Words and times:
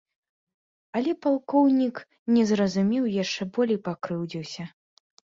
Але 0.99 1.11
палкоўнік 1.25 1.95
не 2.37 2.45
зразумеў 2.51 3.03
і 3.09 3.13
яшчэ 3.23 3.47
болей 3.57 3.79
пакрыўдзіўся. 3.89 4.63